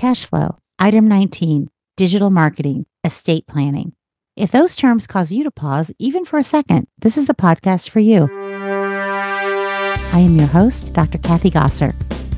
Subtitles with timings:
[0.00, 3.92] cash flow, item 19, digital marketing, estate planning.
[4.34, 7.90] If those terms cause you to pause even for a second, this is the podcast
[7.90, 8.26] for you.
[8.32, 11.18] I am your host, Dr.
[11.18, 11.94] Kathy Gosser.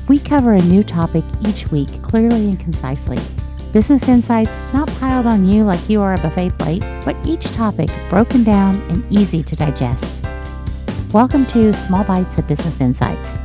[0.09, 3.19] We cover a new topic each week clearly and concisely.
[3.71, 7.89] Business insights not piled on you like you are a buffet plate, but each topic
[8.09, 10.21] broken down and easy to digest.
[11.13, 13.37] Welcome to Small Bites of Business Insights.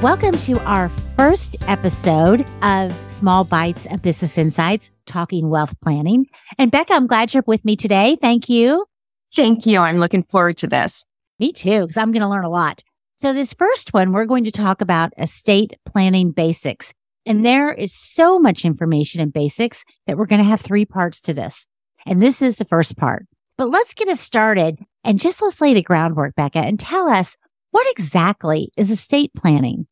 [0.00, 6.26] Welcome to our first episode of Small Bites of Business Insights, talking wealth planning.
[6.56, 8.16] And Becca, I'm glad you're with me today.
[8.22, 8.86] Thank you.
[9.34, 9.80] Thank you.
[9.80, 11.04] I'm looking forward to this.
[11.40, 12.84] Me too, because I'm going to learn a lot.
[13.16, 16.94] So, this first one, we're going to talk about estate planning basics.
[17.26, 21.20] And there is so much information in basics that we're going to have three parts
[21.22, 21.66] to this.
[22.06, 23.26] And this is the first part.
[23.56, 27.36] But let's get us started and just let's lay the groundwork, Becca, and tell us
[27.70, 29.86] what exactly is estate planning?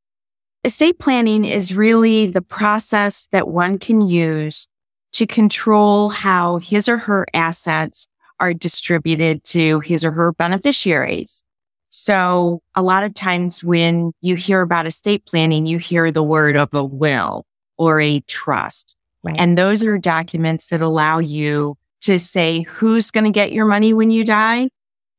[0.65, 4.67] Estate planning is really the process that one can use
[5.13, 8.09] to control how his or her assets
[8.41, 11.43] are distributed to his or her beneficiaries.
[11.91, 16.57] So a lot of times when you hear about estate planning, you hear the word
[16.57, 17.47] of a will
[17.79, 18.95] or a trust.
[19.23, 19.37] Right.
[19.39, 23.95] And those are documents that allow you to say who's going to get your money
[23.95, 24.69] when you die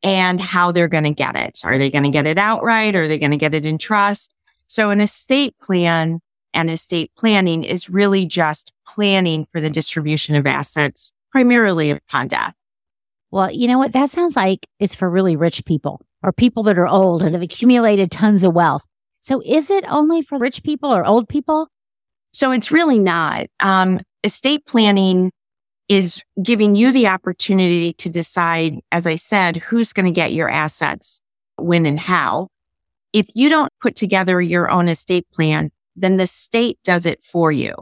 [0.03, 1.61] and how they're going to get it.
[1.63, 2.95] Are they going to get it outright?
[2.95, 4.33] Are they going to get it in trust?
[4.67, 6.19] So an estate plan
[6.53, 12.53] and estate planning is really just planning for the distribution of assets, primarily upon death.
[13.31, 13.93] Well, you know what?
[13.93, 17.43] That sounds like it's for really rich people or people that are old and have
[17.43, 18.85] accumulated tons of wealth.
[19.19, 21.67] So is it only for rich people or old people?
[22.31, 23.47] So it's really not.
[23.59, 25.31] Um, estate planning
[25.89, 30.49] is giving you the opportunity to decide, as I said, who's going to get your
[30.49, 31.21] assets,
[31.57, 32.49] when and how.
[33.13, 37.51] If you don't put together your own estate plan, then the state does it for
[37.51, 37.73] you.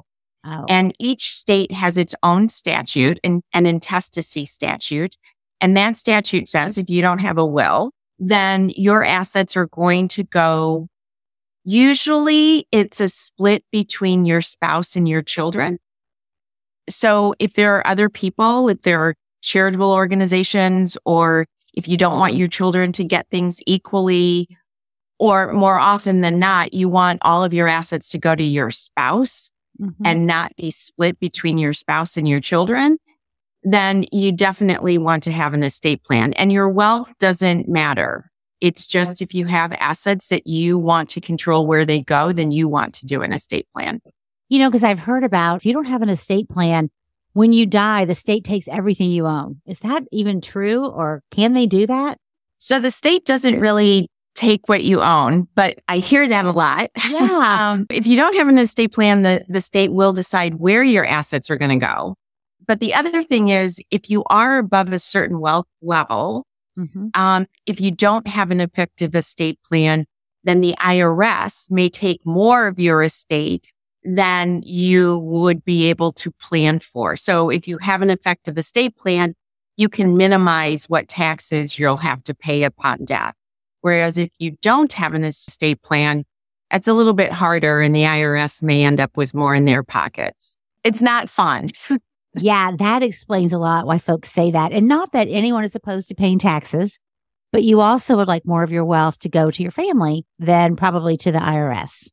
[0.46, 0.66] Oh.
[0.70, 5.18] And each state has its own statute and an intestacy statute.
[5.60, 10.08] And that statute says if you don't have a will, then your assets are going
[10.10, 10.88] to go.
[11.64, 15.80] Usually it's a split between your spouse and your children.
[16.90, 22.20] So if there are other people, if there are charitable organizations, or if you don't
[22.20, 24.48] want your children to get things equally,
[25.20, 28.72] or more often than not, you want all of your assets to go to your
[28.72, 29.52] spouse
[29.82, 30.06] mm-hmm.
[30.06, 32.98] and not be split between your spouse and your children,
[33.64, 36.34] then you definitely want to have an estate plan.
[36.34, 38.30] And your wealth doesn't matter.
[38.62, 42.52] It's just if you have assets that you want to control where they go, then
[42.52, 44.02] you want to do an estate plan.
[44.50, 46.90] You know, because I've heard about if you don't have an estate plan,
[47.34, 49.62] when you die, the state takes everything you own.
[49.66, 52.18] Is that even true or can they do that?
[52.58, 56.92] So the state doesn't really take what you own, but I hear that a lot.
[57.10, 57.72] Yeah.
[57.72, 61.06] um, if you don't have an estate plan, the, the state will decide where your
[61.06, 62.16] assets are going to go.
[62.68, 66.46] But the other thing is, if you are above a certain wealth level,
[66.78, 67.08] mm-hmm.
[67.14, 70.06] um, if you don't have an effective estate plan,
[70.44, 73.74] then the IRS may take more of your estate
[74.06, 77.16] than you would be able to plan for.
[77.16, 79.36] So if you have an effective estate plan,
[79.78, 83.34] you can minimize what taxes you'll have to pay upon death.
[83.82, 86.24] Whereas if you don't have an estate plan,
[86.72, 89.84] it's a little bit harder and the IRS may end up with more in their
[89.84, 90.58] pockets.
[90.84, 91.70] It's not fun.
[92.36, 94.72] yeah, that explains a lot why folks say that.
[94.72, 97.00] And not that anyone is opposed to paying taxes,
[97.52, 100.76] but you also would like more of your wealth to go to your family than
[100.76, 102.10] probably to the IRS.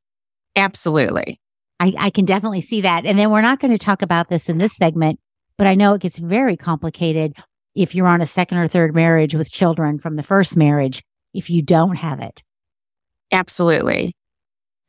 [0.56, 1.40] Absolutely.
[1.82, 3.04] I, I can definitely see that.
[3.04, 5.18] And then we're not going to talk about this in this segment,
[5.58, 7.34] but I know it gets very complicated
[7.74, 11.02] if you're on a second or third marriage with children from the first marriage,
[11.34, 12.44] if you don't have it.
[13.32, 14.14] Absolutely.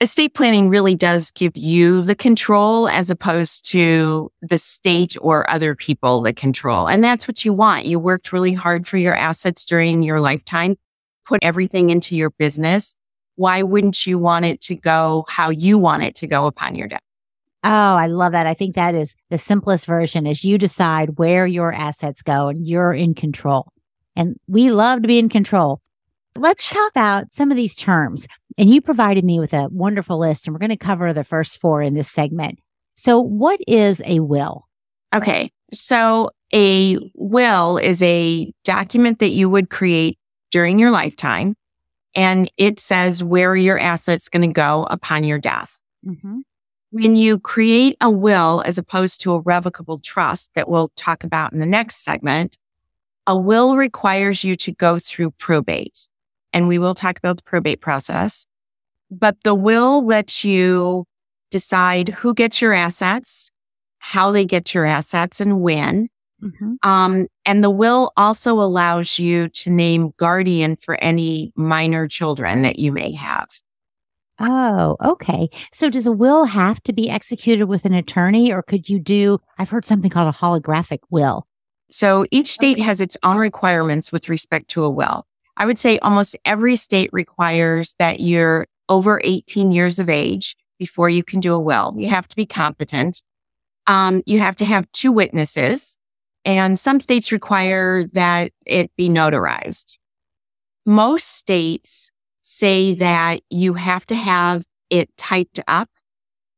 [0.01, 5.73] Estate planning really does give you the control as opposed to the state or other
[5.73, 6.87] people the control.
[6.87, 7.85] And that's what you want.
[7.85, 10.75] You worked really hard for your assets during your lifetime,
[11.25, 12.95] put everything into your business
[13.35, 16.87] why wouldn't you want it to go how you want it to go upon your
[16.87, 17.01] death?
[17.63, 18.45] Oh, I love that.
[18.45, 22.67] I think that is the simplest version is you decide where your assets go and
[22.67, 23.71] you're in control.
[24.15, 25.79] And we love to be in control.
[26.35, 28.27] Let's talk about some of these terms.
[28.57, 31.59] And you provided me with a wonderful list, and we're going to cover the first
[31.61, 32.59] four in this segment.
[32.95, 34.67] So, what is a will?
[35.15, 35.51] Okay.
[35.71, 40.19] So, a will is a document that you would create
[40.51, 41.55] during your lifetime
[42.15, 45.81] and it says where your assets going to go upon your death.
[46.05, 46.39] Mm-hmm.
[46.91, 51.51] When you create a will as opposed to a revocable trust that we'll talk about
[51.51, 52.57] in the next segment,
[53.25, 56.07] a will requires you to go through probate.
[56.51, 58.45] And we will talk about the probate process.
[59.19, 61.05] but the will lets you
[61.51, 63.51] decide who gets your assets,
[63.99, 66.09] how they get your assets and when.
[66.43, 66.87] Mm-hmm.
[66.87, 72.79] Um, and the will also allows you to name guardian for any minor children that
[72.79, 73.47] you may have.
[74.39, 75.49] Oh, okay.
[75.71, 79.39] So does a will have to be executed with an attorney or could you do,
[79.57, 81.47] I've heard something called a holographic will.
[81.89, 85.25] So each state has its own requirements with respect to a will.
[85.57, 91.09] I would say almost every state requires that you're over 18 years of age before
[91.09, 91.93] you can do a will.
[91.95, 93.21] You have to be competent.
[93.85, 95.97] Um, you have to have two witnesses
[96.45, 99.97] and some states require that it be notarized.
[100.85, 102.11] Most states
[102.41, 105.89] say that you have to have it typed up.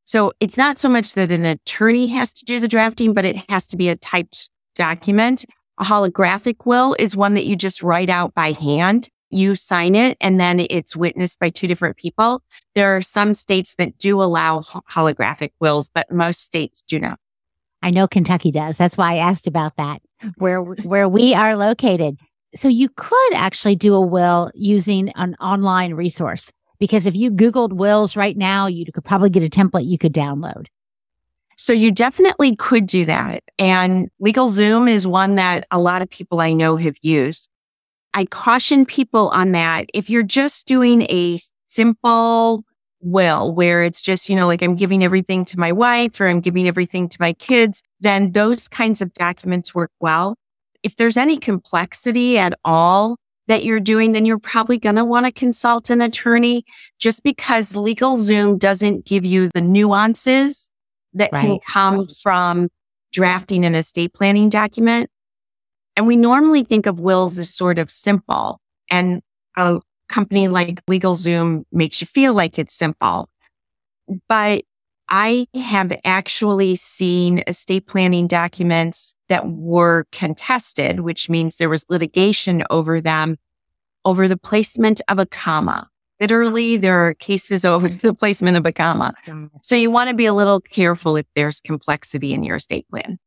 [0.03, 3.49] So it's not so much that an attorney has to do the drafting, but it
[3.49, 5.45] has to be a typed document.
[5.79, 9.09] A holographic will is one that you just write out by hand.
[9.29, 12.41] You sign it and then it's witnessed by two different people.
[12.73, 17.19] There are some states that do allow holographic wills, but most states do not.
[17.85, 18.77] I know Kentucky does.
[18.77, 20.01] That's why I asked about that.
[20.37, 22.17] Where where we are located.
[22.55, 27.73] So you could actually do a will using an online resource because if you googled
[27.73, 30.65] wills right now, you could probably get a template you could download.
[31.57, 33.43] So you definitely could do that.
[33.59, 37.49] And LegalZoom is one that a lot of people I know have used.
[38.15, 39.85] I caution people on that.
[39.93, 41.37] If you're just doing a
[41.67, 42.63] simple
[43.05, 46.41] will where it's just, you know, like I'm giving everything to my wife or I'm
[46.41, 50.35] giving everything to my kids, then those kinds of documents work well.
[50.83, 53.17] If there's any complexity at all
[53.47, 56.63] that you're doing, then you're probably going to want to consult an attorney
[56.99, 60.69] just because LegalZoom doesn't give you the nuances
[61.13, 61.41] that right.
[61.41, 62.69] can come from
[63.13, 65.09] drafting an estate planning document.
[65.95, 68.59] And we normally think of wills as sort of simple
[68.89, 69.21] and
[69.55, 69.79] a
[70.09, 73.29] company like LegalZoom makes you feel like it's simple.
[74.27, 74.63] But
[75.09, 82.63] I have actually seen estate planning documents that were contested, which means there was litigation
[82.69, 83.37] over them,
[84.03, 85.87] over the placement of a comma.
[86.19, 89.13] Literally, there are cases over the placement of a comma.
[89.61, 93.19] So you want to be a little careful if there's complexity in your estate plan.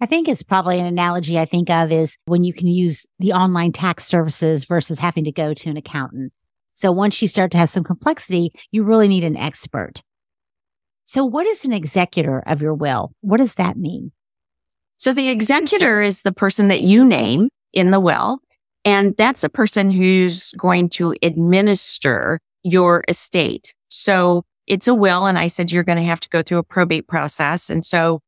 [0.00, 3.32] I think it's probably an analogy I think of is when you can use the
[3.32, 6.32] online tax services versus having to go to an accountant.
[6.74, 10.02] So once you start to have some complexity, you really need an expert.
[11.06, 13.10] So what is an executor of your will?
[13.22, 14.12] What does that mean?
[14.98, 18.38] So the executor is the person that you name in the will.
[18.84, 23.74] And that's a person who's going to administer your estate.
[23.88, 25.26] So it's a will.
[25.26, 27.70] And I said, you're going to have to go through a probate process.
[27.70, 28.20] And so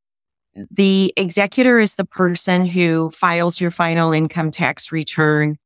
[0.71, 5.57] the executor is the person who files your final income tax return,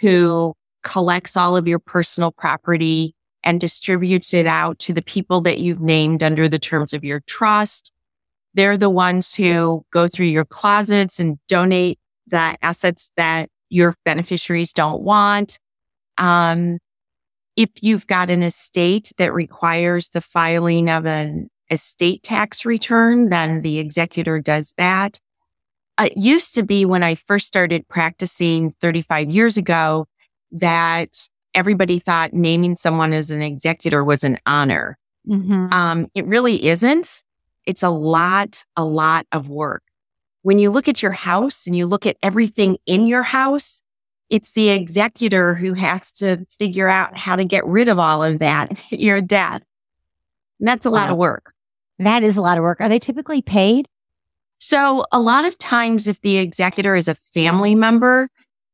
[0.00, 5.58] who collects all of your personal property and distributes it out to the people that
[5.58, 7.90] you've named under the terms of your trust.
[8.54, 14.72] They're the ones who go through your closets and donate the assets that your beneficiaries
[14.72, 15.58] don't want.
[16.16, 16.78] Um,
[17.56, 23.62] if you've got an estate that requires the filing of an estate tax return, then
[23.62, 25.20] the executor does that.
[26.00, 30.06] It used to be when I first started practicing 35 years ago
[30.52, 34.96] that everybody thought naming someone as an executor was an honor.
[35.26, 35.72] Mm-hmm.
[35.72, 37.24] Um, it really isn't.
[37.66, 39.82] It's a lot, a lot of work.
[40.42, 43.82] When you look at your house and you look at everything in your house,
[44.30, 48.38] it's the executor who has to figure out how to get rid of all of
[48.38, 49.62] that at your death.
[50.60, 51.00] And that's a wow.
[51.00, 51.52] lot of work.
[51.98, 52.80] That is a lot of work.
[52.80, 53.88] Are they typically paid?
[54.58, 58.28] So a lot of times, if the executor is a family member,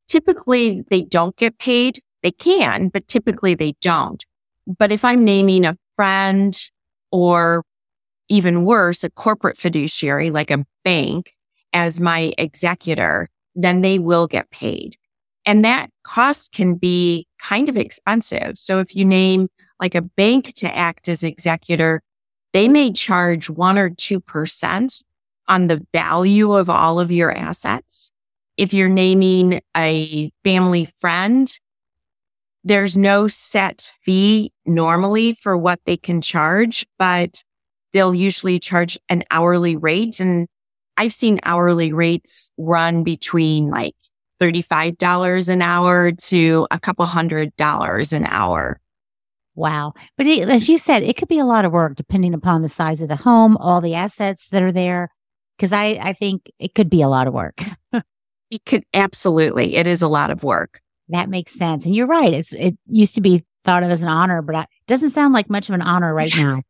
[0.07, 2.01] typically they don't get paid.
[2.23, 4.23] They can, but typically they don't.
[4.65, 6.57] But if I'm naming a friend
[7.11, 7.63] or
[8.29, 11.33] even worse, a corporate fiduciary like a bank
[11.73, 14.95] as my executor, then they will get paid.
[15.45, 18.57] And that cost can be kind of expensive.
[18.57, 19.47] So if you name
[19.79, 22.01] like a bank to act as executor,
[22.55, 25.03] they may charge one or 2%
[25.49, 28.13] on the value of all of your assets.
[28.55, 31.51] If you're naming a family friend,
[32.63, 37.43] there's no set fee normally for what they can charge, but
[37.91, 40.21] they'll usually charge an hourly rate.
[40.21, 40.47] And
[40.95, 43.95] I've seen hourly rates run between like
[44.41, 48.79] $35 an hour to a couple hundred dollars an hour.
[49.55, 49.93] Wow.
[50.17, 52.69] But it, as you said, it could be a lot of work depending upon the
[52.69, 55.09] size of the home, all the assets that are there.
[55.57, 57.61] Cause I, I think it could be a lot of work.
[58.51, 59.75] it could absolutely.
[59.75, 60.81] It is a lot of work.
[61.07, 61.85] That makes sense.
[61.85, 62.33] And you're right.
[62.33, 65.49] It's, it used to be thought of as an honor, but I, Doesn't sound like
[65.49, 66.61] much of an honor right now.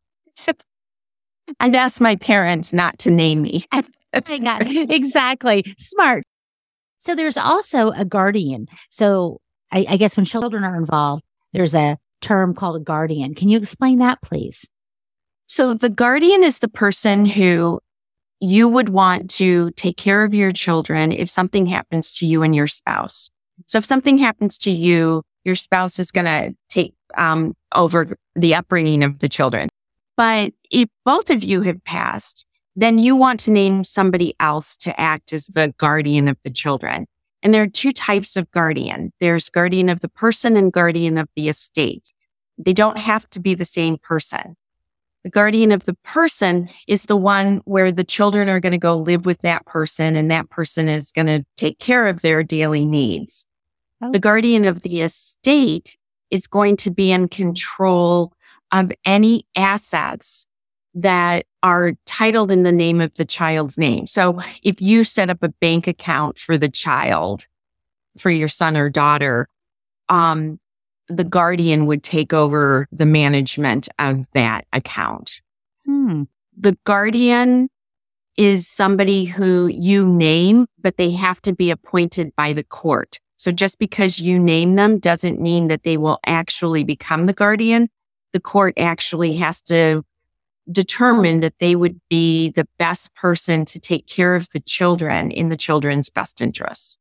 [1.60, 3.64] I've asked my parents not to name me.
[4.90, 5.64] exactly.
[5.78, 6.24] Smart.
[6.98, 8.66] So there's also a guardian.
[8.90, 9.40] So
[9.72, 13.34] I, I guess when children are involved, there's a term called a guardian.
[13.34, 14.68] Can you explain that, please?
[15.46, 17.80] So the guardian is the person who
[18.40, 22.54] you would want to take care of your children if something happens to you and
[22.54, 23.30] your spouse.
[23.66, 28.54] So if something happens to you, your spouse is going to take um, over the
[28.54, 29.68] upbringing of the children.
[30.16, 35.00] But if both of you have passed, then you want to name somebody else to
[35.00, 37.06] act as the guardian of the children.
[37.42, 39.12] And there are two types of guardian.
[39.20, 42.12] There's guardian of the person and guardian of the estate.
[42.58, 44.56] They don't have to be the same person.
[45.24, 48.96] The guardian of the person is the one where the children are going to go
[48.96, 52.86] live with that person and that person is going to take care of their daily
[52.86, 53.44] needs.
[54.00, 54.12] Oh.
[54.12, 55.98] The guardian of the estate
[56.30, 58.32] is going to be in control
[58.72, 60.46] of any assets
[60.94, 64.06] that are titled in the name of the child's name.
[64.06, 67.46] So if you set up a bank account for the child,
[68.16, 69.48] for your son or daughter,
[70.08, 70.58] um,
[71.08, 75.40] the guardian would take over the management of that account.
[75.84, 76.24] Hmm.
[76.56, 77.68] The guardian
[78.36, 83.20] is somebody who you name, but they have to be appointed by the court.
[83.36, 87.88] So just because you name them doesn't mean that they will actually become the guardian.
[88.32, 90.02] The court actually has to
[90.70, 95.48] determine that they would be the best person to take care of the children in
[95.48, 96.98] the children's best interests.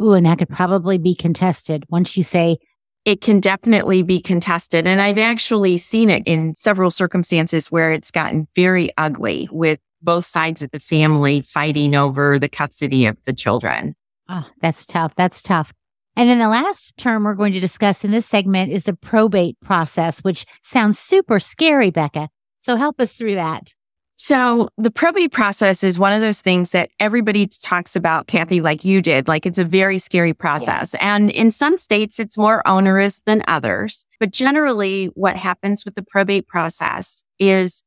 [0.00, 2.58] Ooh, and that could probably be contested once you say
[3.04, 4.86] it can definitely be contested.
[4.86, 10.26] And I've actually seen it in several circumstances where it's gotten very ugly with both
[10.26, 13.94] sides of the family fighting over the custody of the children.
[14.28, 15.14] Oh, that's tough.
[15.16, 15.72] That's tough.
[16.16, 19.58] And then the last term we're going to discuss in this segment is the probate
[19.60, 22.28] process, which sounds super scary, Becca.
[22.60, 23.74] So help us through that.
[24.16, 28.84] So the probate process is one of those things that everybody talks about, Kathy, like
[28.84, 29.26] you did.
[29.26, 30.94] Like it's a very scary process.
[30.94, 31.16] Yeah.
[31.16, 34.06] And in some states, it's more onerous than others.
[34.20, 37.82] But generally, what happens with the probate process is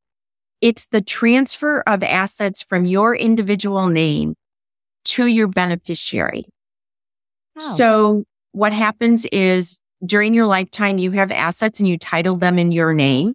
[0.60, 4.36] it's the transfer of assets from your individual name
[5.06, 6.44] to your beneficiary.
[7.58, 7.76] Oh.
[7.76, 12.72] So what happens is during your lifetime, you have assets and you title them in
[12.72, 13.34] your name.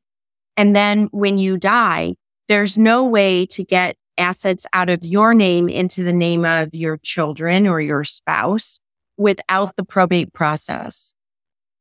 [0.57, 2.15] And then when you die,
[2.53, 6.99] there's no way to get assets out of your name into the name of your
[6.99, 8.79] children or your spouse
[9.17, 11.15] without the probate process.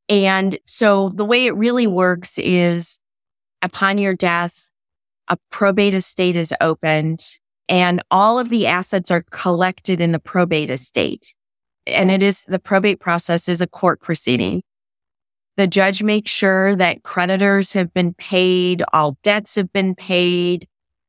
[0.07, 3.01] And so the way it really works is
[3.61, 4.71] upon your death,
[5.27, 7.19] a probate estate is opened
[7.67, 11.35] and all of the assets are collected in the probate estate.
[11.85, 14.63] And it is the probate process is a court proceeding.
[15.61, 20.65] The judge makes sure that creditors have been paid, all debts have been paid.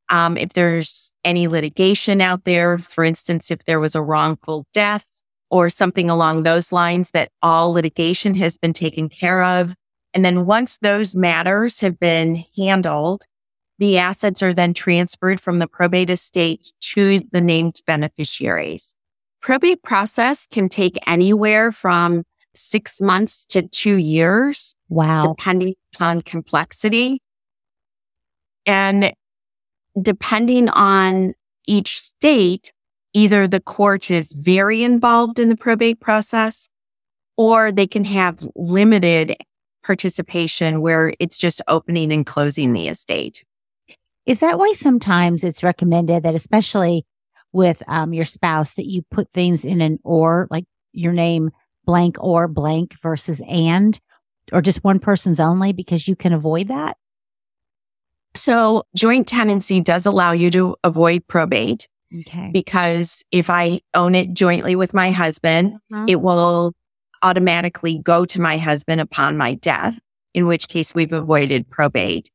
[0.09, 5.23] Um, if there's any litigation out there, for instance, if there was a wrongful death
[5.49, 9.73] or something along those lines, that all litigation has been taken care of.
[10.13, 13.23] And then once those matters have been handled,
[13.79, 18.95] the assets are then transferred from the probate estate to the named beneficiaries.
[19.41, 22.23] Probate process can take anywhere from
[22.55, 24.75] six months to two years.
[24.89, 25.21] Wow.
[25.21, 27.21] Depending on complexity.
[28.65, 29.13] And
[30.01, 31.33] depending on
[31.67, 32.71] each state,
[33.13, 36.69] either the court is very involved in the probate process
[37.37, 39.35] or they can have limited
[39.83, 43.43] participation where it's just opening and closing the estate.
[44.25, 47.05] Is that why sometimes it's recommended that, especially
[47.51, 51.51] with um, your spouse, that you put things in an or, like your name
[51.85, 53.99] blank or blank versus and,
[54.51, 56.97] or just one person's only because you can avoid that?
[58.35, 61.87] So joint tenancy does allow you to avoid probate.
[62.21, 62.51] Okay.
[62.53, 66.05] Because if I own it jointly with my husband, uh-huh.
[66.07, 66.73] it will
[67.23, 69.99] automatically go to my husband upon my death,
[70.33, 72.29] in which case we've avoided probate.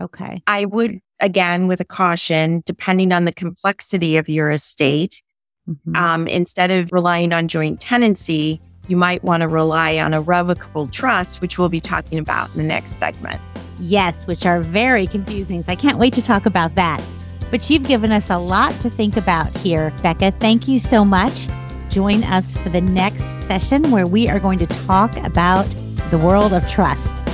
[0.00, 0.42] Okay.
[0.46, 5.22] I would, again, with a caution, depending on the complexity of your estate,
[5.68, 5.96] mm-hmm.
[5.96, 10.86] um, instead of relying on joint tenancy, you might want to rely on a revocable
[10.86, 13.40] trust, which we'll be talking about in the next segment.
[13.78, 15.62] Yes, which are very confusing.
[15.62, 17.02] So I can't wait to talk about that.
[17.50, 20.32] But you've given us a lot to think about here, Becca.
[20.32, 21.48] Thank you so much.
[21.90, 25.66] Join us for the next session where we are going to talk about
[26.10, 27.25] the world of trust.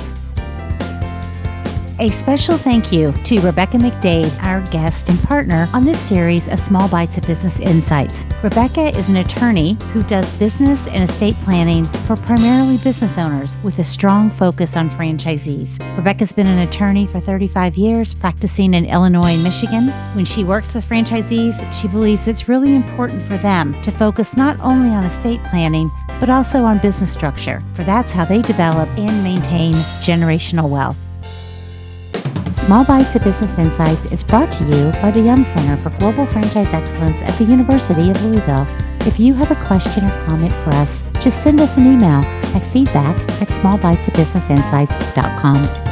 [1.99, 6.59] A special thank you to Rebecca McDade, our guest and partner on this series of
[6.59, 8.25] Small Bites of Business Insights.
[8.41, 13.77] Rebecca is an attorney who does business and estate planning for primarily business owners with
[13.77, 15.77] a strong focus on franchisees.
[15.95, 19.89] Rebecca's been an attorney for 35 years, practicing in Illinois and Michigan.
[20.15, 24.59] When she works with franchisees, she believes it's really important for them to focus not
[24.61, 29.23] only on estate planning, but also on business structure, for that's how they develop and
[29.23, 31.12] maintain generational wealth.
[32.65, 36.25] Small Bites of Business Insights is brought to you by the Yum Center for Global
[36.25, 38.65] Franchise Excellence at the University of Louisville.
[39.01, 42.23] If you have a question or comment for us, just send us an email
[42.55, 45.82] at feedback at smallbitesofbusinessinsights.com.